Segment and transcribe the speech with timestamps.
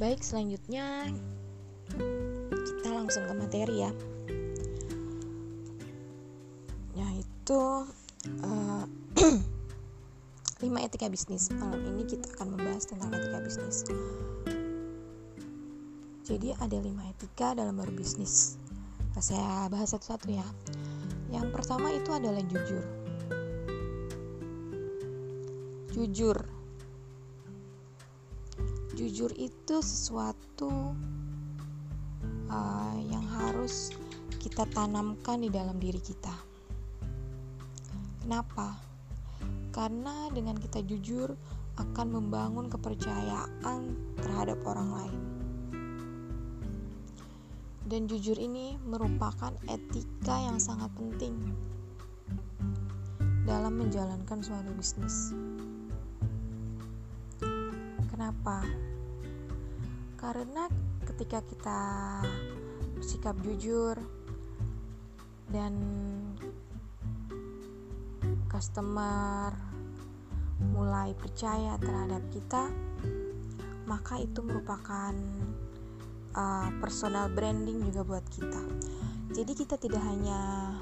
[0.00, 1.12] Baik, selanjutnya
[2.48, 3.92] kita langsung ke materi ya.
[6.96, 7.60] Yaitu
[8.48, 8.84] uh,
[9.20, 11.52] 5 etika bisnis.
[11.52, 13.84] Malam ini kita akan membahas tentang etika bisnis.
[16.24, 18.56] Jadi ada 5 etika dalam berbisnis.
[19.12, 20.48] Nah, saya bahas satu-satu ya.
[21.28, 22.84] Yang pertama itu adalah jujur.
[25.92, 26.59] Jujur.
[29.00, 30.92] Jujur itu sesuatu
[32.52, 33.96] uh, yang harus
[34.36, 36.36] kita tanamkan di dalam diri kita.
[38.20, 38.90] Kenapa?
[39.70, 41.34] karena dengan kita jujur
[41.78, 45.20] akan membangun kepercayaan terhadap orang lain.
[47.90, 51.34] Dan jujur ini merupakan etika yang sangat penting
[53.48, 55.34] dalam menjalankan suatu bisnis.
[58.14, 58.62] Kenapa?
[60.20, 60.68] Karena
[61.08, 61.80] ketika kita
[63.00, 63.96] bersikap jujur
[65.48, 65.72] dan
[68.52, 69.56] customer
[70.60, 72.68] mulai percaya terhadap kita,
[73.88, 75.16] maka itu merupakan
[76.36, 78.60] uh, personal branding juga buat kita.
[79.32, 80.76] Jadi kita tidak hanya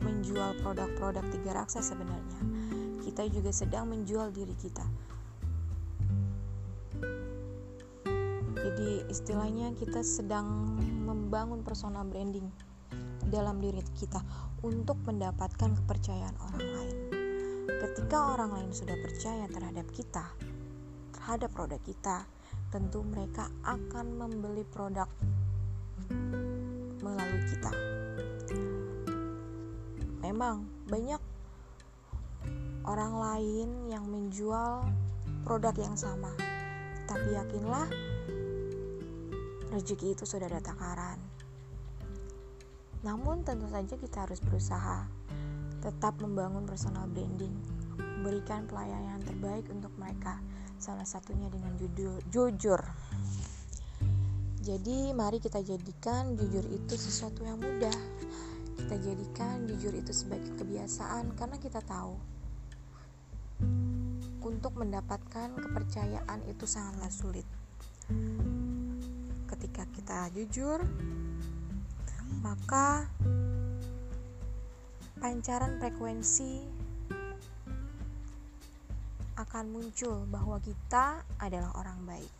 [0.00, 2.40] menjual produk-produk tiga raksa sebenarnya,
[3.04, 4.86] kita juga sedang menjual diri kita.
[8.60, 10.76] Jadi istilahnya kita sedang
[11.08, 12.44] membangun personal branding
[13.32, 14.20] dalam diri kita
[14.60, 16.98] untuk mendapatkan kepercayaan orang lain.
[17.80, 20.24] Ketika orang lain sudah percaya terhadap kita,
[21.16, 22.28] terhadap produk kita,
[22.68, 25.08] tentu mereka akan membeli produk
[27.00, 27.72] melalui kita.
[30.20, 31.22] Memang banyak
[32.84, 34.84] orang lain yang menjual
[35.48, 36.34] produk yang sama,
[37.08, 37.88] tapi yakinlah
[39.70, 41.18] rezeki itu sudah ada takaran.
[43.06, 45.08] Namun tentu saja kita harus berusaha
[45.80, 47.56] tetap membangun personal branding,
[47.96, 50.36] memberikan pelayanan terbaik untuk mereka.
[50.76, 52.20] Salah satunya dengan jujur.
[52.28, 52.80] jujur.
[54.60, 57.96] Jadi mari kita jadikan jujur itu sesuatu yang mudah.
[58.76, 62.16] Kita jadikan jujur itu sebagai kebiasaan karena kita tahu
[64.40, 67.48] untuk mendapatkan kepercayaan itu sangatlah sulit.
[69.50, 70.78] Ketika kita jujur,
[72.38, 73.10] maka
[75.18, 76.62] pancaran frekuensi
[79.34, 82.39] akan muncul bahwa kita adalah orang baik.